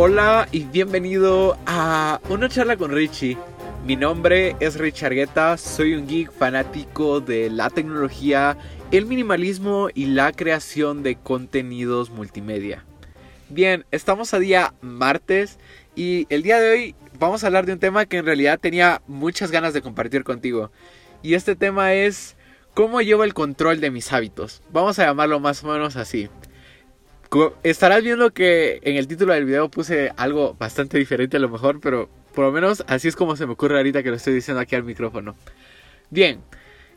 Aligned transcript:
Hola 0.00 0.46
y 0.52 0.60
bienvenido 0.60 1.58
a 1.66 2.20
una 2.28 2.48
charla 2.48 2.76
con 2.76 2.92
Richie. 2.92 3.36
Mi 3.84 3.96
nombre 3.96 4.54
es 4.60 4.78
Richard 4.78 5.12
Guetta, 5.12 5.56
soy 5.56 5.94
un 5.94 6.06
geek 6.06 6.30
fanático 6.30 7.18
de 7.18 7.50
la 7.50 7.68
tecnología, 7.68 8.56
el 8.92 9.06
minimalismo 9.06 9.88
y 9.92 10.06
la 10.06 10.30
creación 10.30 11.02
de 11.02 11.16
contenidos 11.16 12.10
multimedia. 12.10 12.84
Bien, 13.48 13.86
estamos 13.90 14.32
a 14.34 14.38
día 14.38 14.72
martes 14.82 15.58
y 15.96 16.28
el 16.30 16.44
día 16.44 16.60
de 16.60 16.70
hoy 16.70 16.94
vamos 17.18 17.42
a 17.42 17.48
hablar 17.48 17.66
de 17.66 17.72
un 17.72 17.80
tema 17.80 18.06
que 18.06 18.18
en 18.18 18.24
realidad 18.24 18.60
tenía 18.60 19.02
muchas 19.08 19.50
ganas 19.50 19.74
de 19.74 19.82
compartir 19.82 20.22
contigo. 20.22 20.70
Y 21.24 21.34
este 21.34 21.56
tema 21.56 21.92
es 21.92 22.36
cómo 22.72 23.00
llevo 23.00 23.24
el 23.24 23.34
control 23.34 23.80
de 23.80 23.90
mis 23.90 24.12
hábitos. 24.12 24.62
Vamos 24.70 25.00
a 25.00 25.06
llamarlo 25.06 25.40
más 25.40 25.64
o 25.64 25.66
menos 25.66 25.96
así. 25.96 26.28
Estarás 27.62 28.02
viendo 28.02 28.30
que 28.32 28.80
en 28.82 28.96
el 28.96 29.06
título 29.06 29.34
del 29.34 29.44
video 29.44 29.68
puse 29.68 30.12
algo 30.16 30.54
bastante 30.54 30.96
diferente 30.96 31.36
a 31.36 31.40
lo 31.40 31.50
mejor, 31.50 31.78
pero 31.80 32.08
por 32.34 32.46
lo 32.46 32.52
menos 32.52 32.82
así 32.86 33.08
es 33.08 33.16
como 33.16 33.36
se 33.36 33.46
me 33.46 33.52
ocurre 33.52 33.76
ahorita 33.76 34.02
que 34.02 34.08
lo 34.08 34.16
estoy 34.16 34.32
diciendo 34.32 34.60
aquí 34.60 34.76
al 34.76 34.84
micrófono. 34.84 35.34
Bien, 36.08 36.40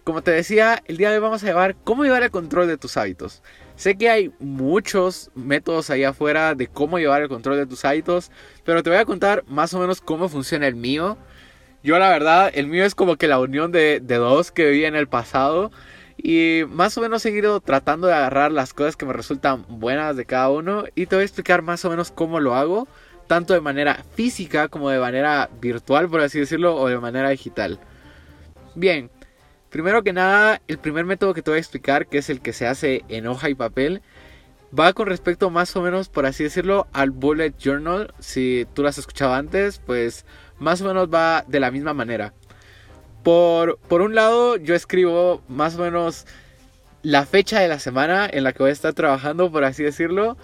como 0.06 0.24
te 0.24 0.32
decía, 0.32 0.82
el 0.86 0.96
día 0.96 1.10
de 1.10 1.18
hoy 1.18 1.22
vamos 1.22 1.44
a 1.44 1.48
llevar 1.48 1.76
cómo 1.84 2.06
llevar 2.06 2.24
el 2.24 2.32
control 2.32 2.68
de 2.68 2.78
tus 2.78 2.96
hábitos. 2.96 3.44
Sé 3.76 3.98
que 3.98 4.10
hay 4.10 4.32
muchos 4.40 5.32
métodos 5.36 5.90
ahí 5.90 6.06
afuera 6.06 6.56
de 6.56 6.68
cómo 6.68 6.98
llevar 6.98 7.22
el 7.24 7.28
control 7.28 7.58
de 7.58 7.66
tus 7.66 7.84
hábitos, 7.84 8.32
pero 8.64 8.84
te 8.84 8.90
voy 8.90 9.00
a 9.00 9.06
contar 9.06 9.44
más 9.48 9.74
o 9.74 9.80
menos 9.80 10.00
cómo 10.00 10.30
funciona 10.30 10.66
el 10.66 10.76
mío. 10.76 11.18
Yo 11.84 12.00
la 12.00 12.10
verdad, 12.10 12.52
el 12.54 12.68
mío 12.68 12.86
es 12.86 12.96
como 12.96 13.18
que 13.18 13.28
la 13.28 13.40
unión 13.40 13.74
de, 13.74 14.00
de 14.02 14.16
dos 14.16 14.52
que 14.52 14.70
viví 14.70 14.86
en 14.86 14.96
el 14.96 15.08
pasado 15.08 15.72
y 16.24 16.64
más 16.70 16.98
o 16.98 17.02
menos 17.02 17.26
he 17.26 17.32
ido 17.32 17.60
tratando 17.62 18.08
de 18.08 18.14
agarrar 18.14 18.52
las 18.52 18.74
cosas 18.74 18.96
que 18.96 19.06
me 19.06 19.14
resultan 19.14 19.66
buenas 19.68 20.16
de 20.16 20.26
cada 20.26 20.50
uno. 20.50 20.84
Y 20.94 21.08
te 21.08 21.16
voy 21.16 21.24
a 21.24 21.26
explicar 21.26 21.62
más 21.62 21.84
o 21.86 21.90
menos 21.90 22.12
cómo 22.12 22.40
lo 22.40 22.56
hago. 22.56 22.88
Tanto 23.28 23.54
de 23.54 23.62
manera 23.62 24.04
física 24.14 24.68
como 24.68 24.90
de 24.90 25.00
manera 25.00 25.50
virtual, 25.62 26.10
por 26.10 26.22
así 26.22 26.40
decirlo, 26.40 26.76
o 26.76 26.88
de 26.88 27.00
manera 27.00 27.30
digital. 27.30 27.80
Bien, 28.76 29.10
primero 29.70 30.04
que 30.04 30.14
nada, 30.14 30.62
el 30.68 30.78
primer 30.78 31.06
método 31.06 31.34
que 31.34 31.42
te 31.42 31.50
voy 31.50 31.58
a 31.58 31.62
explicar, 31.62 32.08
que 32.08 32.20
es 32.20 32.30
el 32.30 32.42
que 32.42 32.54
se 32.54 32.68
hace 32.68 33.04
en 33.08 33.26
hoja 33.28 33.50
y 33.50 33.56
papel, 33.56 34.02
va 34.78 34.94
con 34.94 35.08
respecto 35.08 35.50
más 35.50 35.76
o 35.76 35.82
menos, 35.82 36.10
por 36.10 36.26
así 36.26 36.44
decirlo, 36.44 36.88
al 36.94 37.12
bullet 37.12 37.54
journal. 37.58 38.14
Si 38.20 38.68
tú 38.74 38.84
lo 38.84 38.90
has 38.90 38.98
escuchado 38.98 39.34
antes, 39.34 39.80
pues 39.80 40.26
más 40.60 40.82
o 40.82 40.86
menos 40.86 41.08
va 41.08 41.44
de 41.48 41.60
la 41.60 41.72
misma 41.72 41.94
manera. 41.94 42.34
Por, 43.24 43.78
por 43.78 44.02
un 44.02 44.16
lado, 44.16 44.58
yo 44.58 44.76
escribo 44.76 45.42
más 45.48 45.76
o 45.76 45.84
menos 45.84 46.26
la 47.04 47.26
fecha 47.26 47.60
de 47.60 47.68
la 47.68 47.80
semana 47.80 48.30
en 48.32 48.44
la 48.44 48.54
que 48.54 48.64
voy 48.64 48.70
a 48.70 48.74
estar 48.74 48.94
trabajando, 48.94 49.52
por 49.52 49.64
así 49.64 49.84
decirlo. 49.84 50.38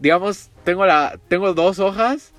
Digamos, 0.00 0.50
tengo, 0.64 0.86
la, 0.86 1.18
tengo 1.28 1.54
dos 1.54 1.78
hojas. 1.78 2.32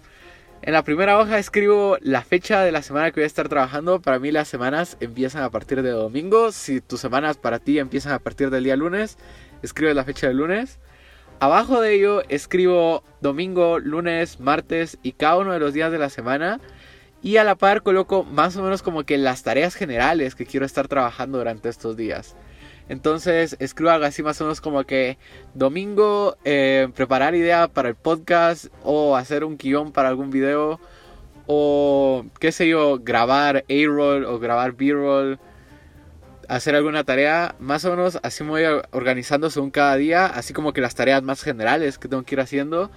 En 0.61 0.73
la 0.73 0.83
primera 0.83 1.19
hoja 1.19 1.37
escribo 1.37 1.97
la 2.01 2.23
fecha 2.23 2.61
de 2.61 2.71
la 2.71 2.81
semana 2.81 3.11
que 3.11 3.19
voy 3.19 3.23
a 3.23 3.27
estar 3.27 3.47
trabajando. 3.49 4.01
Para 4.01 4.19
mí 4.19 4.31
las 4.31 4.47
semanas 4.47 4.97
empiezan 4.99 5.43
a 5.43 5.49
partir 5.49 5.81
de 5.81 5.91
domingo. 5.91 6.51
Si 6.51 6.81
tus 6.81 6.99
semanas 6.99 7.37
para 7.37 7.59
ti 7.59 7.79
empiezan 7.79 8.13
a 8.13 8.19
partir 8.19 8.49
del 8.49 8.63
día 8.63 8.75
lunes, 8.75 9.17
escribes 9.61 9.95
la 9.95 10.03
fecha 10.03 10.27
del 10.27 10.37
lunes. 10.37 10.79
Abajo 11.39 11.81
de 11.81 11.93
ello 11.93 12.23
escribo 12.29 13.03
domingo, 13.21 13.79
lunes, 13.79 14.39
martes 14.39 14.97
y 15.03 15.11
cada 15.11 15.37
uno 15.37 15.53
de 15.53 15.59
los 15.59 15.73
días 15.73 15.91
de 15.91 15.99
la 15.99 16.09
semana. 16.09 16.59
Y 17.21 17.37
a 17.37 17.43
la 17.43 17.55
par 17.55 17.81
coloco 17.81 18.23
más 18.23 18.55
o 18.57 18.63
menos 18.63 18.81
como 18.81 19.03
que 19.03 19.17
las 19.17 19.43
tareas 19.43 19.75
generales 19.75 20.35
que 20.35 20.45
quiero 20.45 20.65
estar 20.65 20.87
trabajando 20.87 21.39
durante 21.39 21.69
estos 21.69 21.97
días. 21.97 22.35
Entonces 22.89 23.57
escribo 23.59 23.91
algo 23.91 24.05
así 24.05 24.23
más 24.23 24.39
o 24.39 24.45
menos 24.45 24.61
como 24.61 24.83
que 24.85 25.17
domingo 25.53 26.37
eh, 26.45 26.87
preparar 26.95 27.35
idea 27.35 27.67
para 27.67 27.89
el 27.89 27.95
podcast 27.95 28.67
o 28.83 29.15
hacer 29.17 29.43
un 29.43 29.57
guion 29.57 29.91
para 29.91 30.09
algún 30.09 30.29
video 30.29 30.79
o 31.47 32.25
qué 32.39 32.51
sé 32.51 32.67
yo, 32.67 32.99
grabar 32.99 33.65
A-roll 33.69 34.25
o 34.25 34.37
grabar 34.37 34.73
B-roll, 34.73 35.39
hacer 36.49 36.75
alguna 36.75 37.03
tarea, 37.05 37.55
más 37.59 37.85
o 37.85 37.91
menos 37.91 38.19
así 38.21 38.43
me 38.43 38.49
voy 38.49 38.63
organizando 38.91 39.49
según 39.49 39.71
cada 39.71 39.95
día, 39.95 40.25
así 40.25 40.53
como 40.53 40.73
que 40.73 40.81
las 40.81 40.95
tareas 40.95 41.23
más 41.23 41.41
generales 41.41 41.97
que 41.97 42.09
tengo 42.09 42.23
que 42.23 42.35
ir 42.35 42.41
haciendo 42.41 42.91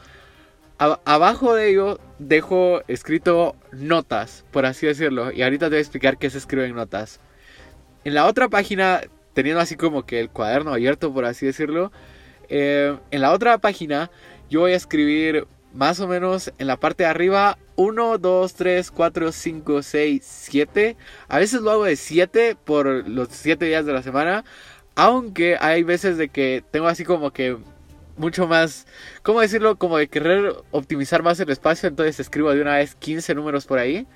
abajo 0.80 1.54
de 1.54 1.70
ello 1.70 2.00
dejo 2.18 2.80
escrito 2.88 3.54
notas, 3.72 4.44
por 4.50 4.64
así 4.64 4.86
decirlo. 4.86 5.30
Y 5.32 5.42
ahorita 5.42 5.66
te 5.66 5.70
voy 5.70 5.78
a 5.78 5.82
explicar 5.82 6.18
qué 6.18 6.30
se 6.30 6.38
escribe 6.38 6.66
en 6.66 6.74
notas. 6.74 7.20
En 8.04 8.14
la 8.14 8.26
otra 8.26 8.48
página, 8.48 9.02
teniendo 9.34 9.60
así 9.60 9.76
como 9.76 10.06
que 10.06 10.20
el 10.20 10.30
cuaderno 10.30 10.72
abierto, 10.72 11.12
por 11.12 11.26
así 11.26 11.46
decirlo. 11.46 11.92
Eh, 12.48 12.96
en 13.10 13.20
la 13.20 13.32
otra 13.32 13.58
página 13.58 14.10
yo 14.48 14.60
voy 14.60 14.72
a 14.72 14.76
escribir 14.76 15.46
más 15.72 16.00
o 16.00 16.08
menos 16.08 16.52
en 16.58 16.66
la 16.66 16.78
parte 16.78 17.04
de 17.04 17.10
arriba 17.10 17.58
1, 17.76 18.18
2, 18.18 18.54
3, 18.54 18.90
4, 18.90 19.32
5, 19.32 19.82
6, 19.82 20.22
7. 20.24 20.96
A 21.28 21.38
veces 21.38 21.60
lo 21.60 21.70
hago 21.70 21.84
de 21.84 21.96
7 21.96 22.56
por 22.64 23.08
los 23.08 23.28
7 23.30 23.64
días 23.66 23.86
de 23.86 23.92
la 23.92 24.02
semana. 24.02 24.44
Aunque 24.96 25.56
hay 25.60 25.82
veces 25.82 26.16
de 26.16 26.28
que 26.28 26.64
tengo 26.70 26.88
así 26.88 27.04
como 27.04 27.32
que 27.32 27.58
mucho 28.20 28.46
más, 28.46 28.86
¿cómo 29.22 29.40
decirlo? 29.40 29.76
Como 29.76 29.96
de 29.96 30.08
querer 30.08 30.54
optimizar 30.70 31.22
más 31.22 31.40
el 31.40 31.50
espacio, 31.50 31.88
entonces 31.88 32.20
escribo 32.20 32.52
de 32.52 32.60
una 32.60 32.76
vez 32.76 32.94
15 32.94 33.34
números 33.34 33.66
por 33.66 33.78
ahí. 33.78 34.06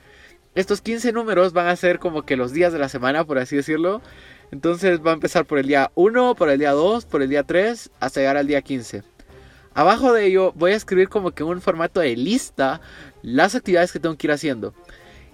Estos 0.54 0.81
15 0.82 1.12
números 1.12 1.53
van 1.53 1.66
a 1.66 1.75
ser 1.75 1.98
como 1.98 2.22
que 2.22 2.37
los 2.37 2.53
días 2.53 2.72
de 2.72 2.78
la 2.78 2.88
semana, 2.88 3.25
por 3.25 3.38
así 3.38 3.56
decirlo. 3.56 4.03
Entonces 4.53 5.00
va 5.04 5.10
a 5.10 5.14
empezar 5.14 5.47
por 5.47 5.59
el 5.59 5.66
día 5.66 5.91
1, 5.97 6.37
por 6.37 6.48
el 6.48 6.59
día 6.59 6.70
2, 6.70 7.06
por 7.06 7.22
el 7.22 7.31
día 7.31 7.43
3, 7.43 7.91
hasta 7.98 8.20
llegar 8.20 8.37
al 8.37 8.47
día 8.47 8.62
15. 8.62 9.03
Abajo 9.72 10.12
de 10.12 10.26
ello 10.26 10.53
voy 10.54 10.72
a 10.72 10.76
escribir 10.76 11.09
como 11.09 11.32
que 11.32 11.43
un 11.43 11.60
formato 11.60 11.98
de 11.98 12.14
lista 12.14 12.81
las 13.22 13.56
actividades 13.56 13.91
que 13.91 13.98
tengo 13.98 14.16
que 14.16 14.28
ir 14.28 14.32
haciendo. 14.32 14.75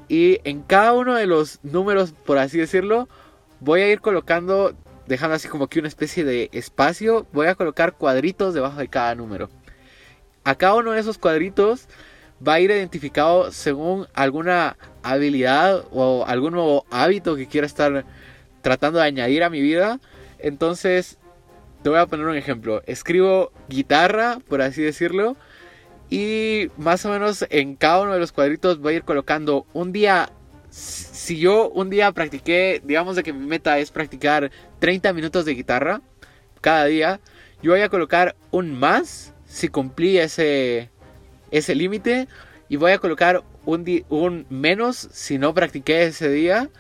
Y 0.09 0.41
en 0.45 0.63
cada 0.63 0.95
uno 0.95 1.15
de 1.15 1.27
los 1.27 1.59
números, 1.63 2.15
por 2.25 2.39
así 2.39 2.57
decirlo, 2.57 3.09
voy 3.61 3.83
a 3.83 3.93
ir 3.93 4.01
colocando 4.01 4.75
dejando 5.11 5.35
así 5.35 5.49
como 5.49 5.67
que 5.67 5.81
una 5.81 5.89
especie 5.89 6.25
de 6.25 6.51
espacio, 6.53 7.27
voy 7.33 7.49
a 7.49 7.57
colocar 7.57 7.95
cuadritos 7.95 8.55
debajo 8.55 8.79
de 8.79 8.87
cada 8.87 9.17
número. 9.17 9.51
A 10.45 10.55
cada 10.55 10.77
uno 10.77 10.93
de 10.93 11.01
esos 11.01 11.19
cuadritos 11.19 11.89
va 12.47 12.55
a 12.55 12.61
ir 12.61 12.71
identificado 12.71 13.51
según 13.51 14.07
alguna 14.15 14.77
habilidad 15.03 15.85
o 15.91 16.25
algún 16.27 16.53
nuevo 16.53 16.87
hábito 16.93 17.35
que 17.35 17.49
quiera 17.49 17.67
estar 17.67 18.05
tratando 18.63 19.01
de 19.01 19.07
añadir 19.07 19.43
a 19.43 19.51
mi 19.51 19.61
vida. 19.61 19.99
Entonces, 20.39 21.19
te 21.83 21.91
voy 21.91 21.99
a 21.99 22.07
poner 22.07 22.27
un 22.27 22.37
ejemplo. 22.37 22.81
Escribo 22.87 23.51
guitarra, 23.69 24.39
por 24.49 24.63
así 24.63 24.81
decirlo. 24.81 25.37
Y 26.09 26.71
más 26.77 27.05
o 27.05 27.09
menos 27.09 27.45
en 27.51 27.75
cada 27.75 28.03
uno 28.03 28.13
de 28.13 28.21
los 28.21 28.31
cuadritos 28.31 28.79
voy 28.79 28.95
a 28.95 28.97
ir 28.99 29.03
colocando 29.03 29.67
un 29.73 29.91
día 29.91 30.31
si 30.71 31.39
yo 31.39 31.69
un 31.71 31.91
día 31.91 32.13
practiqué, 32.13 32.81
digamos 32.85 33.17
de 33.17 33.23
que 33.23 33.33
mi 33.33 33.47
meta 33.47 33.79
es 33.79 33.91
practicar 33.91 34.51
30 34.79 35.13
minutos 35.13 35.45
de 35.45 35.55
guitarra 35.55 36.01
cada 36.61 36.85
día, 36.87 37.21
yo 37.63 37.73
voy 37.73 37.83
a 37.83 37.89
colocar 37.89 38.37
un 38.51 38.79
más 38.79 39.35
si 39.47 39.69
cumplí 39.69 40.19
ese, 40.19 40.91
ese 41.51 41.75
límite 41.75 42.29
y 42.69 42.77
voy 42.77 42.93
a 42.93 42.99
colocar 42.99 43.43
un, 43.67 43.85
un 44.09 44.47
menos 44.49 45.09
si 45.13 45.39
no 45.39 45.53
practiqué 45.53 46.05
ese 46.05 46.31
día 46.31 46.71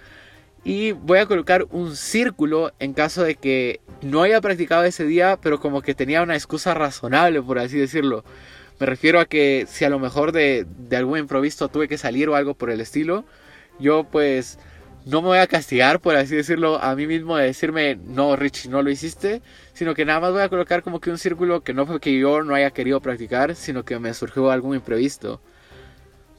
y 0.63 0.93
voy 0.93 1.19
a 1.19 1.27
colocar 1.27 1.67
un 1.71 1.97
círculo 1.97 2.73
en 2.79 2.93
caso 2.93 3.25
de 3.25 3.35
que 3.35 3.81
no 4.03 4.23
haya 4.23 4.41
practicado 4.41 4.85
ese 4.85 5.05
día, 5.05 5.39
pero 5.43 5.59
como 5.59 5.83
que 5.83 5.95
tenía 5.95 6.23
una 6.23 6.35
excusa 6.35 6.75
razonable, 6.75 7.43
por 7.43 7.59
así 7.59 7.79
decirlo. 7.79 8.25
Me 8.79 8.87
refiero 8.87 9.21
a 9.21 9.27
que 9.27 9.67
si 9.69 9.85
a 9.85 9.91
lo 9.91 9.99
mejor 9.99 10.33
de, 10.33 10.67
de 10.89 10.97
algún 10.97 11.19
improviso 11.19 11.69
tuve 11.69 11.89
que 11.89 11.99
salir 11.99 12.29
o 12.29 12.37
algo 12.37 12.55
por 12.55 12.71
el 12.71 12.81
estilo, 12.81 13.25
yo 13.81 14.05
pues 14.05 14.59
no 15.07 15.23
me 15.23 15.29
voy 15.29 15.39
a 15.39 15.47
castigar, 15.47 16.01
por 16.01 16.17
así 16.17 16.37
decirlo, 16.37 16.81
a 16.83 16.95
mí 16.95 17.07
mismo 17.07 17.37
de 17.37 17.47
decirme, 17.47 17.97
no, 17.97 18.37
Rich, 18.37 18.69
no 18.69 18.83
lo 18.83 18.91
hiciste, 18.91 19.43
sino 19.73 19.95
que 19.95 20.05
nada 20.05 20.21
más 20.21 20.33
voy 20.33 20.43
a 20.43 20.49
colocar 20.49 20.83
como 20.83 21.01
que 21.01 21.11
un 21.11 21.19
círculo 21.19 21.63
que 21.63 21.73
no 21.73 21.87
fue 21.87 22.01
que 22.01 22.19
yo 22.19 22.43
no 22.43 22.55
haya 22.55 22.71
querido 22.71 23.01
practicar, 23.01 23.55
sino 23.55 23.85
que 23.85 23.99
me 23.99 24.13
surgió 24.15 24.51
algún 24.51 24.77
imprevisto. 24.77 25.41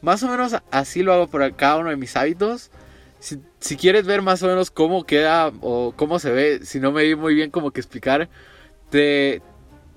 Más 0.01 0.23
o 0.23 0.27
menos 0.29 0.55
así 0.71 1.03
lo 1.03 1.13
hago 1.13 1.27
por 1.27 1.55
cada 1.55 1.77
uno 1.77 1.89
de 1.89 1.95
mis 1.95 2.15
hábitos. 2.15 2.71
Si, 3.19 3.39
si 3.59 3.77
quieres 3.77 4.05
ver 4.05 4.21
más 4.21 4.41
o 4.41 4.47
menos 4.47 4.71
cómo 4.71 5.05
queda 5.05 5.51
o 5.61 5.93
cómo 5.95 6.19
se 6.19 6.31
ve, 6.31 6.59
si 6.63 6.79
no 6.79 6.91
me 6.91 7.03
vi 7.03 7.15
muy 7.15 7.35
bien 7.35 7.51
como 7.51 7.71
que 7.71 7.81
explicar, 7.81 8.29
te 8.89 9.41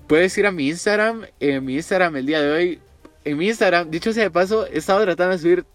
puedes 0.07 0.37
ir 0.37 0.45
a 0.45 0.51
mi 0.51 0.67
Instagram. 0.69 1.25
En 1.39 1.65
mi 1.65 1.75
Instagram 1.75 2.15
el 2.17 2.25
día 2.27 2.41
de 2.41 2.51
hoy, 2.51 2.81
en 3.23 3.37
mi 3.37 3.47
Instagram, 3.47 3.89
dicho 3.89 4.13
sea 4.13 4.23
de 4.23 4.31
paso, 4.31 4.67
he 4.67 4.77
estado 4.77 5.01
tratando 5.03 5.33
de 5.33 5.39
subir 5.39 5.65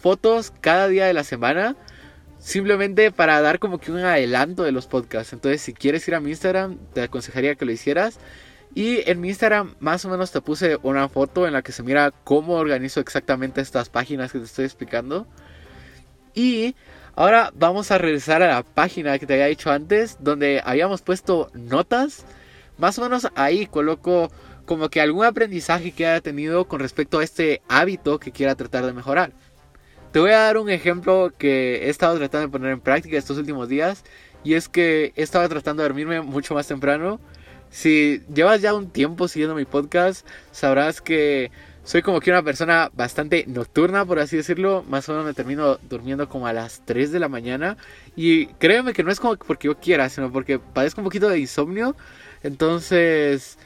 fotos 0.00 0.52
cada 0.60 0.88
día 0.88 1.06
de 1.06 1.12
la 1.12 1.24
semana. 1.24 1.76
Simplemente 2.38 3.12
para 3.12 3.40
dar 3.42 3.58
como 3.58 3.78
que 3.78 3.92
un 3.92 3.98
adelanto 3.98 4.62
de 4.62 4.72
los 4.72 4.86
podcasts. 4.86 5.32
Entonces, 5.34 5.60
si 5.60 5.74
quieres 5.74 6.08
ir 6.08 6.14
a 6.14 6.20
mi 6.20 6.30
Instagram, 6.30 6.78
te 6.94 7.02
aconsejaría 7.02 7.54
que 7.54 7.66
lo 7.66 7.72
hicieras. 7.72 8.18
Y 8.74 9.08
en 9.10 9.20
mi 9.20 9.28
Instagram 9.28 9.74
más 9.80 10.04
o 10.04 10.08
menos 10.08 10.30
te 10.30 10.40
puse 10.40 10.78
una 10.82 11.08
foto 11.08 11.46
en 11.46 11.52
la 11.52 11.62
que 11.62 11.72
se 11.72 11.82
mira 11.82 12.12
cómo 12.24 12.54
organizo 12.54 13.00
exactamente 13.00 13.60
estas 13.60 13.88
páginas 13.88 14.32
que 14.32 14.38
te 14.38 14.44
estoy 14.44 14.64
explicando. 14.64 15.26
Y 16.34 16.76
ahora 17.16 17.52
vamos 17.54 17.90
a 17.90 17.98
regresar 17.98 18.42
a 18.42 18.48
la 18.48 18.62
página 18.62 19.18
que 19.18 19.26
te 19.26 19.34
había 19.34 19.46
dicho 19.46 19.70
antes, 19.70 20.18
donde 20.20 20.62
habíamos 20.64 21.02
puesto 21.02 21.50
notas. 21.52 22.24
Más 22.78 22.98
o 22.98 23.02
menos 23.02 23.28
ahí 23.34 23.66
coloco 23.66 24.30
como 24.66 24.88
que 24.88 25.00
algún 25.00 25.24
aprendizaje 25.24 25.90
que 25.90 26.06
haya 26.06 26.20
tenido 26.20 26.66
con 26.66 26.78
respecto 26.78 27.18
a 27.18 27.24
este 27.24 27.60
hábito 27.68 28.20
que 28.20 28.30
quiera 28.30 28.54
tratar 28.54 28.86
de 28.86 28.92
mejorar. 28.92 29.32
Te 30.12 30.18
voy 30.18 30.30
a 30.32 30.38
dar 30.38 30.58
un 30.58 30.68
ejemplo 30.68 31.32
que 31.38 31.86
he 31.86 31.88
estado 31.88 32.18
tratando 32.18 32.48
de 32.48 32.52
poner 32.52 32.72
en 32.72 32.80
práctica 32.80 33.16
estos 33.16 33.38
últimos 33.38 33.68
días 33.68 34.02
y 34.42 34.54
es 34.54 34.68
que 34.68 35.12
he 35.14 35.22
estado 35.22 35.48
tratando 35.48 35.82
de 35.82 35.88
dormirme 35.88 36.20
mucho 36.20 36.52
más 36.54 36.66
temprano. 36.66 37.20
Si 37.70 38.20
llevas 38.34 38.60
ya 38.60 38.74
un 38.74 38.90
tiempo 38.90 39.28
siguiendo 39.28 39.54
mi 39.54 39.66
podcast, 39.66 40.26
sabrás 40.50 41.00
que 41.00 41.52
soy 41.84 42.02
como 42.02 42.20
que 42.20 42.30
una 42.30 42.42
persona 42.42 42.90
bastante 42.92 43.44
nocturna, 43.46 44.04
por 44.04 44.18
así 44.18 44.36
decirlo. 44.36 44.84
Más 44.88 45.08
o 45.08 45.12
menos 45.12 45.26
me 45.26 45.34
termino 45.34 45.78
durmiendo 45.88 46.28
como 46.28 46.48
a 46.48 46.52
las 46.52 46.82
3 46.84 47.12
de 47.12 47.20
la 47.20 47.28
mañana. 47.28 47.76
Y 48.16 48.46
créeme 48.46 48.92
que 48.92 49.04
no 49.04 49.12
es 49.12 49.20
como 49.20 49.36
porque 49.36 49.68
yo 49.68 49.78
quiera, 49.78 50.08
sino 50.08 50.32
porque 50.32 50.58
padezco 50.58 51.02
un 51.02 51.04
poquito 51.04 51.28
de 51.28 51.38
insomnio. 51.38 51.94
Entonces, 52.42 53.58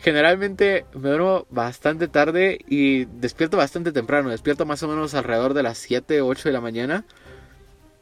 generalmente 0.00 0.84
me 0.94 1.08
duermo 1.08 1.46
bastante 1.50 2.08
tarde 2.08 2.58
y 2.68 3.06
despierto 3.06 3.56
bastante 3.56 3.92
temprano. 3.92 4.30
Despierto 4.30 4.66
más 4.66 4.82
o 4.82 4.88
menos 4.88 5.14
alrededor 5.14 5.54
de 5.54 5.62
las 5.62 5.78
7, 5.78 6.20
8 6.20 6.48
de 6.48 6.52
la 6.52 6.60
mañana. 6.60 7.04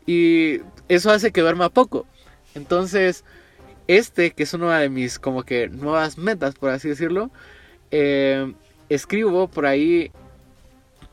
Y 0.06 0.60
eso 0.88 1.10
hace 1.10 1.32
que 1.32 1.40
duerma 1.40 1.70
poco. 1.70 2.06
Entonces, 2.54 3.24
este, 3.88 4.32
que 4.32 4.44
es 4.44 4.54
una 4.54 4.78
de 4.78 4.88
mis 4.88 5.18
como 5.18 5.42
que 5.44 5.68
nuevas 5.68 6.18
metas, 6.18 6.54
por 6.54 6.70
así 6.70 6.88
decirlo, 6.88 7.30
eh, 7.90 8.52
escribo 8.88 9.48
por 9.48 9.66
ahí 9.66 10.10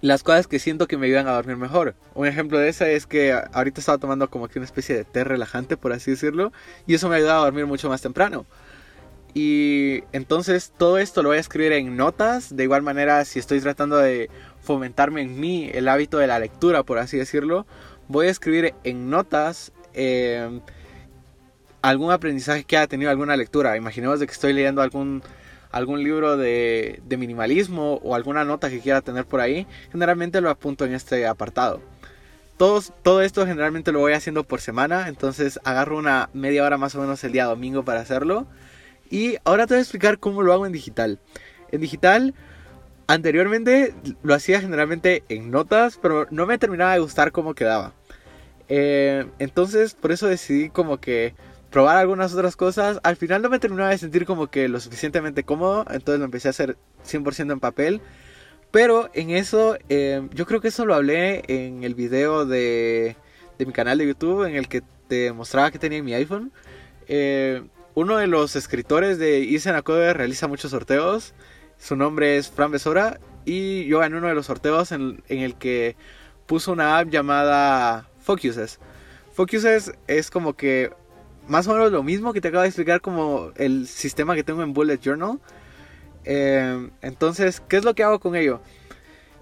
las 0.02 0.22
cosas 0.22 0.48
que 0.48 0.60
siento 0.60 0.88
que 0.88 0.98
me 0.98 1.08
ayudan 1.08 1.28
a 1.28 1.34
dormir 1.34 1.56
mejor. 1.56 1.96
Un 2.14 2.28
ejemplo 2.28 2.60
de 2.60 2.68
esa 2.68 2.90
es 2.90 3.08
que 3.08 3.32
ahorita 3.32 3.80
estaba 3.80 3.98
tomando 3.98 4.30
como 4.30 4.50
que 4.50 4.60
una 4.60 4.66
especie 4.66 4.96
de 4.96 5.06
té 5.06 5.24
relajante, 5.24 5.78
por 5.78 5.94
así 5.94 6.12
decirlo, 6.12 6.52
y 6.86 6.96
eso 6.96 7.08
me 7.08 7.16
ayuda 7.16 7.38
a 7.38 7.46
dormir 7.46 7.66
mucho 7.66 7.88
más 7.90 8.02
temprano. 8.02 8.46
Y 9.34 10.04
entonces 10.12 10.72
todo 10.78 10.98
esto 11.00 11.24
lo 11.24 11.30
voy 11.30 11.38
a 11.38 11.42
escribir 11.42 11.72
en 11.74 11.98
notas. 11.98 12.56
De 12.56 12.64
igual 12.64 12.84
manera, 12.84 13.26
si 13.26 13.40
estoy 13.40 13.60
tratando 13.62 13.98
de 13.98 14.30
fomentarme 14.62 15.22
en 15.22 15.40
mí 15.40 15.70
el 15.74 15.88
hábito 15.88 16.18
de 16.18 16.28
la 16.28 16.40
lectura, 16.40 16.84
por 16.84 17.00
así 17.00 17.18
decirlo, 17.18 17.66
voy 18.08 18.28
a 18.28 18.32
escribir 18.32 18.76
en 18.84 19.10
notas 19.10 19.72
eh, 19.94 20.60
algún 21.82 22.12
aprendizaje 22.12 22.64
que 22.64 22.78
haya 22.78 22.88
tenido 22.88 23.10
alguna 23.10 23.36
lectura. 23.36 23.76
Imaginemos 23.76 24.20
de 24.20 24.28
que 24.28 24.34
estoy 24.34 24.54
leyendo 24.54 24.82
algún, 24.82 25.24
algún 25.72 26.04
libro 26.04 26.38
de, 26.38 27.02
de 27.06 27.18
minimalismo 27.18 27.96
o 28.04 28.16
alguna 28.16 28.44
nota 28.44 28.70
que 28.70 28.80
quiera 28.80 29.02
tener 29.02 29.26
por 29.26 29.40
ahí. 29.40 29.66
Generalmente 29.92 30.42
lo 30.42 30.50
apunto 30.52 30.86
en 30.86 30.94
este 30.94 31.26
apartado. 31.26 31.82
Todos, 32.58 32.94
todo 33.02 33.22
esto 33.24 33.48
generalmente 33.48 33.92
lo 33.92 34.00
voy 34.00 34.14
haciendo 34.14 34.44
por 34.44 34.62
semana, 34.62 35.08
entonces 35.08 35.60
agarro 35.64 35.98
una 35.98 36.30
media 36.34 36.64
hora 36.64 36.78
más 36.78 36.94
o 36.94 37.02
menos 37.02 37.24
el 37.24 37.32
día 37.32 37.46
domingo 37.46 37.84
para 37.84 38.02
hacerlo. 38.02 38.46
Y 39.10 39.38
ahora 39.44 39.68
te 39.68 39.74
voy 39.74 39.80
a 39.80 39.82
explicar 39.82 40.20
cómo 40.20 40.42
lo 40.42 40.54
hago 40.54 40.66
en 40.66 40.72
digital. 40.72 41.20
En 41.72 41.82
digital, 41.82 42.34
anteriormente 43.08 43.94
lo 44.24 44.34
hacía 44.34 44.62
generalmente 44.62 45.24
en 45.30 45.52
notas, 45.52 46.00
pero 46.02 46.28
no 46.32 46.46
me 46.46 46.58
terminaba 46.58 46.94
de 46.94 47.00
gustar 47.00 47.32
cómo 47.32 47.54
quedaba. 47.54 47.94
Eh, 48.70 49.26
entonces, 49.40 49.94
por 49.94 50.12
eso 50.12 50.28
decidí 50.28 50.70
como 50.70 51.00
que 51.00 51.36
probar 51.70 51.98
algunas 51.98 52.34
otras 52.34 52.56
cosas. 52.56 53.00
Al 53.04 53.16
final 53.16 53.42
no 53.42 53.50
me 53.50 53.60
terminaba 53.60 53.90
de 53.90 53.98
sentir 53.98 54.26
como 54.26 54.48
que 54.48 54.68
lo 54.70 54.80
suficientemente 54.80 55.44
cómodo, 55.44 55.86
entonces 55.90 56.20
lo 56.20 56.26
empecé 56.26 56.48
a 56.48 56.52
hacer 56.52 56.78
100% 57.06 57.52
en 57.52 57.60
papel. 57.60 58.02
Pero 58.72 59.10
en 59.14 59.30
eso, 59.30 59.78
eh, 59.90 60.28
yo 60.34 60.46
creo 60.46 60.62
que 60.62 60.70
eso 60.70 60.86
lo 60.86 60.96
hablé 60.96 61.44
en 61.48 61.84
el 61.84 61.94
video 61.94 62.46
de, 62.46 63.16
de, 63.60 63.66
mi 63.66 63.74
canal 63.74 64.00
de 64.00 64.08
YouTube, 64.08 64.48
en 64.48 64.56
el 64.56 64.68
que 64.68 64.82
te 65.08 65.32
mostraba 65.32 65.70
que 65.70 65.80
tenía 65.80 66.00
en 66.00 66.06
mi 66.06 66.14
iPhone. 66.14 66.52
Eh, 67.08 67.64
uno 67.96 68.18
de 68.18 68.28
los 68.28 68.56
escritores 68.56 69.20
de 69.20 69.40
Isen 69.40 69.80
Code 69.82 70.14
realiza 70.14 70.48
muchos 70.48 70.72
sorteos. 70.72 71.34
Su 71.78 71.96
nombre 71.96 72.38
es 72.38 72.50
Fran 72.50 72.72
Besora. 72.72 73.20
Y 73.46 73.86
yo 73.86 74.00
gané 74.00 74.18
uno 74.18 74.28
de 74.28 74.36
los 74.36 74.48
sorteos 74.48 74.92
en, 74.92 75.22
el 75.28 75.56
que 75.56 75.96
puso 76.46 76.72
una 76.72 76.98
app 76.98 77.10
llamada 77.10 78.10
Focuses. 78.22 78.80
Focuses 79.34 79.94
es 80.08 80.32
como 80.32 80.54
que 80.54 80.92
más 81.48 81.68
o 81.68 81.74
menos 81.74 81.92
lo 81.92 82.04
mismo 82.04 82.32
que 82.32 82.42
te 82.42 82.48
acabo 82.48 82.62
de 82.62 82.70
explicar 82.70 83.02
como 83.02 83.52
el 83.58 83.88
sistema 83.88 84.34
que 84.34 84.44
tengo 84.44 84.64
en 84.64 84.74
Bullet 84.74 85.00
Journal. 85.00 85.40
Eh, 86.24 86.90
entonces, 87.02 87.62
¿qué 87.68 87.78
es 87.78 87.84
lo 87.84 87.94
que 87.94 88.04
hago 88.04 88.20
con 88.20 88.36
ello? 88.36 88.62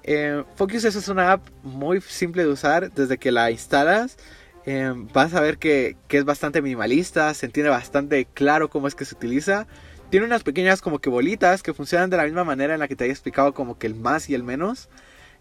Eh, 0.04 0.44
Focuses 0.56 0.96
es 0.96 1.08
una 1.08 1.34
app 1.34 1.48
muy 1.62 2.02
simple 2.02 2.44
de 2.44 2.50
usar 2.50 2.92
desde 2.92 3.20
que 3.20 3.32
la 3.32 3.52
instalas 3.52 4.18
Em, 4.66 5.08
vas 5.08 5.34
a 5.34 5.42
ver 5.42 5.58
que, 5.58 5.96
es 6.10 6.26
bastante 6.26 6.62
minimalista, 6.62 7.34
se 7.34 7.48
entiende 7.48 7.70
bastante 7.70 8.26
claro 8.26 8.70
cómo 8.70 8.88
es 8.88 8.96
que 8.96 9.06
se 9.06 9.16
utiliza. 9.16 9.68
Tiene 10.10 10.26
unas 10.26 10.44
pequeñas 10.44 10.82
como 10.82 11.00
que 11.00 11.10
bolitas 11.10 11.64
que 11.64 11.74
funcionan 11.74 12.10
de 12.10 12.18
la 12.18 12.26
misma 12.26 12.44
manera 12.44 12.74
en 12.74 12.80
la 12.80 12.88
que 12.88 12.96
te 12.96 13.06
había 13.06 13.14
explicado 13.14 13.54
como 13.54 13.78
que 13.80 13.88
el 13.88 13.96
más 13.96 14.30
y 14.30 14.36
el 14.36 14.44
menos. 14.44 14.90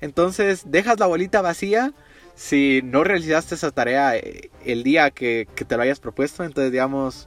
Entonces 0.01 0.63
dejas 0.67 0.99
la 0.99 1.07
bolita 1.07 1.43
vacía 1.43 1.93
si 2.35 2.81
no 2.85 3.05
realizaste 3.05 3.55
esa 3.57 3.71
tarea 3.71 4.17
eh, 4.17 4.51
el 4.65 4.83
día 4.83 5.11
que, 5.11 5.47
te 5.55 5.77
lo 5.77 5.83
hayas 5.83 6.01
propuesto. 6.01 6.45
Entonces 6.45 6.73
digamos, 6.73 7.27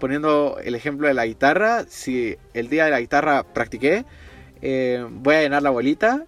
poniendo 0.00 0.58
el 0.64 0.74
ejemplo 0.74 1.08
de 1.08 1.14
la 1.14 1.26
guitarra, 1.26 1.84
si 1.88 2.36
el 2.54 2.68
día 2.70 2.86
de 2.86 2.90
la 2.92 3.00
guitarra 3.00 3.42
practiqué, 3.42 4.06
eh, 4.62 5.06
voy 5.10 5.34
a 5.34 5.42
llenar 5.42 5.62
la 5.62 5.70
bolita 5.70 6.24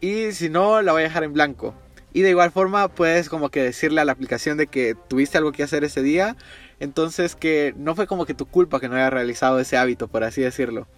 y 0.00 0.32
si 0.32 0.48
no 0.48 0.82
la 0.82 0.92
voy 0.92 1.00
a 1.02 1.04
dejar 1.04 1.24
en 1.24 1.32
blanco. 1.32 1.74
Y 2.16 2.22
de 2.22 2.30
igual 2.30 2.50
forma 2.50 2.88
puedes 2.88 3.28
como 3.28 3.50
que 3.50 3.62
decirle 3.62 4.00
a 4.00 4.06
la 4.06 4.12
aplicación 4.12 4.56
de 4.56 4.68
que 4.68 4.94
tuviste 4.94 5.36
algo 5.36 5.52
que 5.52 5.62
hacer 5.62 5.84
ese 5.84 6.02
día. 6.02 6.34
Entonces 6.80 7.36
que 7.36 7.74
no 7.76 7.94
fue 7.94 8.06
como 8.06 8.24
que 8.24 8.32
tu 8.32 8.46
culpa 8.46 8.80
que 8.80 8.88
no 8.88 8.96
haya 8.96 9.10
realizado 9.10 9.60
ese 9.60 9.76
hábito, 9.76 10.08
por 10.08 10.24
así 10.24 10.40
decirlo. 10.40 10.88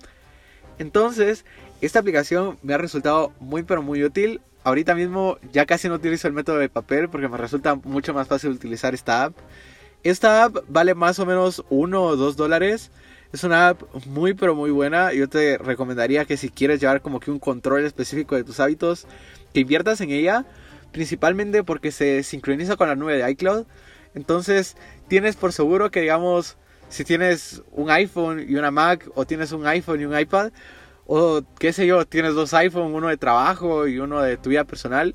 Entonces, 0.78 1.44
esta 1.80 1.98
aplicación 1.98 2.56
me 2.62 2.72
ha 2.72 2.78
resultado 2.78 3.32
muy 3.40 3.64
pero 3.64 3.82
muy 3.82 4.04
útil. 4.04 4.40
Ahorita 4.62 4.94
mismo 4.94 5.38
ya 5.52 5.66
casi 5.66 5.88
no 5.88 5.96
utilizo 5.96 6.28
el 6.28 6.34
método 6.34 6.58
de 6.58 6.68
papel 6.68 7.08
porque 7.08 7.26
me 7.26 7.36
resulta 7.36 7.74
mucho 7.74 8.14
más 8.14 8.28
fácil 8.28 8.50
utilizar 8.50 8.94
esta 8.94 9.24
app. 9.24 9.36
Esta 10.04 10.44
app 10.44 10.58
vale 10.68 10.94
más 10.94 11.18
o 11.18 11.26
menos 11.26 11.64
1 11.68 12.00
o 12.00 12.14
2 12.14 12.36
dólares. 12.36 12.92
Es 13.32 13.42
una 13.42 13.70
app 13.70 13.82
muy 14.06 14.34
pero 14.34 14.54
muy 14.54 14.70
buena. 14.70 15.12
Yo 15.12 15.28
te 15.28 15.58
recomendaría 15.58 16.26
que 16.26 16.36
si 16.36 16.48
quieres 16.48 16.78
llevar 16.78 17.02
como 17.02 17.18
que 17.18 17.32
un 17.32 17.40
control 17.40 17.84
específico 17.84 18.36
de 18.36 18.44
tus 18.44 18.60
hábitos, 18.60 19.08
que 19.52 19.58
inviertas 19.58 20.00
en 20.00 20.10
ella 20.10 20.46
principalmente 20.92 21.64
porque 21.64 21.90
se 21.92 22.22
sincroniza 22.22 22.76
con 22.76 22.88
la 22.88 22.96
nube 22.96 23.16
de 23.16 23.30
iCloud. 23.30 23.66
Entonces 24.14 24.76
tienes 25.08 25.36
por 25.36 25.52
seguro 25.52 25.90
que 25.90 26.00
digamos, 26.00 26.56
si 26.88 27.04
tienes 27.04 27.62
un 27.72 27.90
iPhone 27.90 28.44
y 28.48 28.54
una 28.54 28.70
Mac 28.70 29.08
o 29.14 29.26
tienes 29.26 29.52
un 29.52 29.66
iPhone 29.66 30.00
y 30.00 30.04
un 30.04 30.18
iPad, 30.18 30.52
o 31.06 31.42
qué 31.58 31.72
sé 31.72 31.86
yo, 31.86 32.06
tienes 32.06 32.34
dos 32.34 32.52
iPhones, 32.54 32.94
uno 32.94 33.08
de 33.08 33.16
trabajo 33.16 33.86
y 33.86 33.98
uno 33.98 34.20
de 34.20 34.36
tu 34.36 34.50
vida 34.50 34.64
personal, 34.64 35.14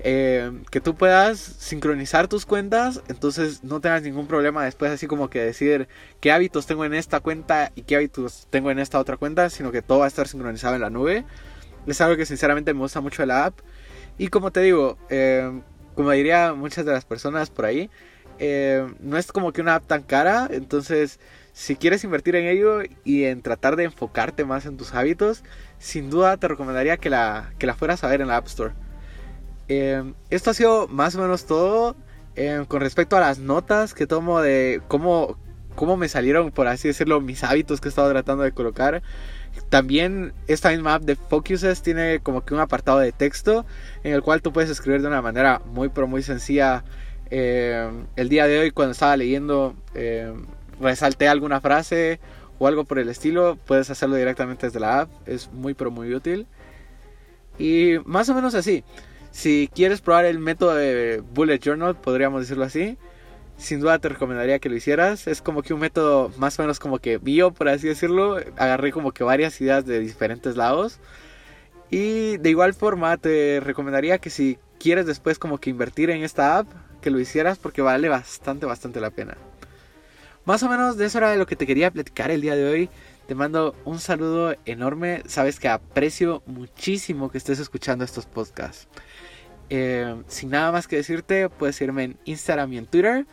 eh, 0.00 0.52
que 0.70 0.80
tú 0.80 0.94
puedas 0.94 1.38
sincronizar 1.38 2.28
tus 2.28 2.46
cuentas, 2.46 3.02
entonces 3.08 3.64
no 3.64 3.80
tengas 3.80 4.02
ningún 4.02 4.28
problema 4.28 4.64
después 4.64 4.92
así 4.92 5.08
como 5.08 5.28
que 5.28 5.40
decir 5.40 5.88
qué 6.20 6.30
hábitos 6.30 6.66
tengo 6.66 6.84
en 6.84 6.94
esta 6.94 7.18
cuenta 7.20 7.72
y 7.74 7.82
qué 7.82 7.96
hábitos 7.96 8.46
tengo 8.50 8.70
en 8.70 8.78
esta 8.78 8.98
otra 8.98 9.16
cuenta, 9.16 9.50
sino 9.50 9.72
que 9.72 9.82
todo 9.82 10.00
va 10.00 10.04
a 10.04 10.08
estar 10.08 10.28
sincronizado 10.28 10.76
en 10.76 10.82
la 10.82 10.90
nube. 10.90 11.24
Es 11.86 12.00
algo 12.00 12.16
que 12.16 12.26
sinceramente 12.26 12.74
me 12.74 12.80
gusta 12.80 13.00
mucho 13.00 13.22
de 13.22 13.26
la 13.26 13.46
app. 13.46 13.58
Y 14.18 14.28
como 14.28 14.50
te 14.50 14.60
digo, 14.60 14.98
eh, 15.08 15.62
como 15.94 16.10
diría 16.10 16.52
muchas 16.52 16.84
de 16.84 16.92
las 16.92 17.04
personas 17.04 17.50
por 17.50 17.64
ahí, 17.64 17.88
eh, 18.40 18.86
no 19.00 19.16
es 19.16 19.32
como 19.32 19.52
que 19.52 19.60
una 19.60 19.76
app 19.76 19.86
tan 19.86 20.02
cara, 20.02 20.48
entonces 20.50 21.18
si 21.52 21.76
quieres 21.76 22.04
invertir 22.04 22.36
en 22.36 22.46
ello 22.46 22.82
y 23.04 23.24
en 23.24 23.42
tratar 23.42 23.76
de 23.76 23.84
enfocarte 23.84 24.44
más 24.44 24.66
en 24.66 24.76
tus 24.76 24.94
hábitos, 24.94 25.44
sin 25.78 26.10
duda 26.10 26.36
te 26.36 26.48
recomendaría 26.48 26.98
que 26.98 27.10
la, 27.10 27.52
que 27.58 27.66
la 27.66 27.74
fueras 27.74 28.04
a 28.04 28.08
ver 28.08 28.20
en 28.20 28.28
la 28.28 28.36
App 28.36 28.46
Store. 28.46 28.74
Eh, 29.68 30.12
esto 30.30 30.50
ha 30.50 30.54
sido 30.54 30.88
más 30.88 31.14
o 31.14 31.20
menos 31.20 31.46
todo 31.46 31.96
con 32.68 32.80
respecto 32.80 33.16
a 33.16 33.20
las 33.20 33.40
notas 33.40 33.94
que 33.94 34.06
tomo 34.06 34.40
de 34.40 34.80
cómo, 34.86 35.36
cómo 35.74 35.96
me 35.96 36.08
salieron, 36.08 36.52
por 36.52 36.68
así 36.68 36.86
decirlo, 36.86 37.20
mis 37.20 37.42
hábitos 37.42 37.80
que 37.80 37.88
he 37.88 37.90
estado 37.90 38.10
tratando 38.10 38.44
de 38.44 38.52
colocar. 38.52 39.02
También 39.68 40.32
esta 40.46 40.70
misma 40.70 40.94
app 40.94 41.02
de 41.02 41.14
Focuses 41.14 41.82
tiene 41.82 42.20
como 42.20 42.44
que 42.44 42.54
un 42.54 42.60
apartado 42.60 42.98
de 43.00 43.12
texto 43.12 43.66
en 44.02 44.14
el 44.14 44.22
cual 44.22 44.40
tú 44.40 44.52
puedes 44.52 44.70
escribir 44.70 45.02
de 45.02 45.08
una 45.08 45.20
manera 45.20 45.60
muy 45.66 45.90
pero 45.90 46.06
muy 46.06 46.22
sencilla. 46.22 46.84
Eh, 47.30 47.90
el 48.16 48.28
día 48.30 48.46
de 48.46 48.58
hoy 48.58 48.70
cuando 48.70 48.92
estaba 48.92 49.16
leyendo 49.16 49.74
eh, 49.94 50.32
resalté 50.80 51.28
alguna 51.28 51.60
frase 51.60 52.20
o 52.58 52.66
algo 52.66 52.84
por 52.84 52.98
el 52.98 53.08
estilo, 53.10 53.58
puedes 53.66 53.90
hacerlo 53.90 54.16
directamente 54.16 54.66
desde 54.66 54.80
la 54.80 55.00
app, 55.00 55.10
es 55.26 55.52
muy 55.52 55.74
pero 55.74 55.90
muy 55.90 56.14
útil. 56.14 56.46
Y 57.58 57.98
más 58.04 58.28
o 58.28 58.34
menos 58.34 58.54
así, 58.54 58.84
si 59.30 59.68
quieres 59.74 60.00
probar 60.00 60.24
el 60.24 60.38
método 60.38 60.74
de 60.74 61.22
Bullet 61.34 61.58
Journal, 61.58 61.94
podríamos 61.96 62.40
decirlo 62.40 62.64
así, 62.64 62.96
sin 63.58 63.80
duda 63.80 63.98
te 63.98 64.08
recomendaría 64.08 64.60
que 64.60 64.68
lo 64.68 64.76
hicieras. 64.76 65.26
Es 65.26 65.42
como 65.42 65.62
que 65.62 65.74
un 65.74 65.80
método 65.80 66.30
más 66.38 66.58
o 66.58 66.62
menos 66.62 66.78
como 66.78 67.00
que 67.00 67.18
bio, 67.18 67.50
por 67.50 67.68
así 67.68 67.88
decirlo. 67.88 68.38
Agarré 68.56 68.92
como 68.92 69.12
que 69.12 69.24
varias 69.24 69.60
ideas 69.60 69.84
de 69.84 69.98
diferentes 70.00 70.56
lados. 70.56 71.00
Y 71.90 72.36
de 72.38 72.50
igual 72.50 72.74
forma 72.74 73.16
te 73.16 73.60
recomendaría 73.60 74.18
que 74.18 74.30
si 74.30 74.58
quieres 74.78 75.06
después 75.06 75.38
como 75.38 75.58
que 75.58 75.70
invertir 75.70 76.10
en 76.10 76.22
esta 76.22 76.58
app, 76.58 76.68
que 77.00 77.10
lo 77.10 77.18
hicieras 77.18 77.58
porque 77.58 77.82
vale 77.82 78.08
bastante, 78.08 78.64
bastante 78.64 79.00
la 79.00 79.10
pena. 79.10 79.36
Más 80.44 80.62
o 80.62 80.68
menos 80.68 80.96
de 80.96 81.06
eso 81.06 81.18
era 81.18 81.30
de 81.30 81.38
lo 81.38 81.46
que 81.46 81.56
te 81.56 81.66
quería 81.66 81.90
platicar 81.90 82.30
el 82.30 82.40
día 82.40 82.56
de 82.56 82.64
hoy. 82.64 82.90
Te 83.26 83.34
mando 83.34 83.74
un 83.84 83.98
saludo 83.98 84.54
enorme. 84.64 85.22
Sabes 85.26 85.60
que 85.60 85.68
aprecio 85.68 86.42
muchísimo 86.46 87.30
que 87.30 87.38
estés 87.38 87.58
escuchando 87.58 88.04
estos 88.04 88.24
podcasts. 88.24 88.88
Eh, 89.68 90.22
sin 90.28 90.50
nada 90.50 90.72
más 90.72 90.88
que 90.88 90.96
decirte, 90.96 91.50
puedes 91.50 91.78
irme 91.82 92.04
en 92.04 92.18
Instagram 92.24 92.72
y 92.72 92.78
en 92.78 92.86
Twitter. 92.86 93.26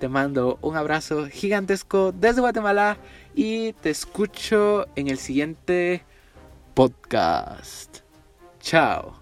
Te 0.00 0.08
mando 0.08 0.58
un 0.62 0.78
abrazo 0.78 1.26
gigantesco 1.26 2.10
desde 2.10 2.40
Guatemala 2.40 2.96
y 3.34 3.74
te 3.74 3.90
escucho 3.90 4.86
en 4.96 5.08
el 5.08 5.18
siguiente 5.18 6.04
podcast. 6.72 7.98
Chao. 8.60 9.19